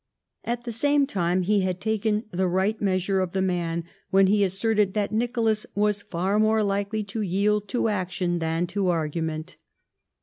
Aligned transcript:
At 0.43 0.63
the 0.63 0.71
same 0.71 1.05
time, 1.05 1.43
he 1.43 1.59
had 1.61 1.79
taken 1.79 2.23
the 2.31 2.47
right 2.47 2.81
measure 2.81 3.19
of 3.19 3.33
the 3.33 3.41
man 3.43 3.83
when 4.09 4.25
he 4.25 4.43
asserted 4.43 4.95
that 4.95 5.11
Nicholas 5.11 5.67
was 5.75 6.01
far 6.01 6.39
more 6.39 6.63
likely 6.63 7.03
to 7.03 7.21
yield 7.21 7.67
to 7.67 7.87
action 7.87 8.39
than 8.39 8.65
to 8.65 8.87
argument. 8.87 9.57